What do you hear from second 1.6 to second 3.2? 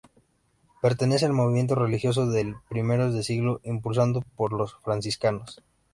religioso de primeros